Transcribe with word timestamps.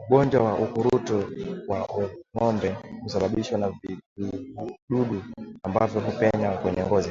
Ugonjwa 0.00 0.40
wa 0.44 0.54
ukurutu 0.58 1.16
kwa 1.66 1.80
ngombe 2.36 2.76
husababishwa 3.02 3.58
na 3.58 3.68
vijidudu 3.70 5.22
ambavyo 5.64 6.00
hupenya 6.00 6.50
kwenye 6.56 6.82
ngozi 6.84 7.10